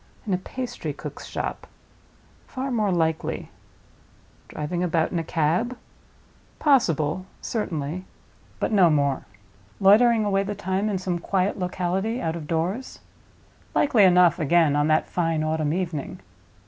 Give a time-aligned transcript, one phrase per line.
[0.25, 1.67] In a pastry cook's shop?
[2.47, 3.51] Far more likely.
[4.47, 5.77] Driving about in a cab?
[6.57, 8.05] Possible, certainly;
[8.59, 9.27] but no more.
[9.79, 12.97] Loitering away the time in some quiet locality, out of doors?
[13.75, 16.19] Likely enough, again, on that fine autumn evening.